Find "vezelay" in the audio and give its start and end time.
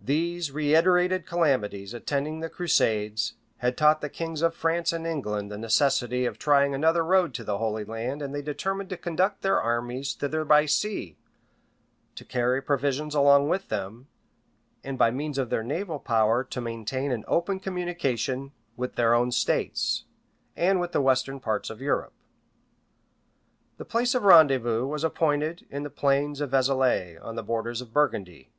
26.52-27.18